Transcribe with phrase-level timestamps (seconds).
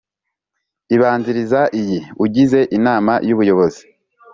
[0.95, 3.83] Ibanziriza iyi ugize inama y ubuyobozi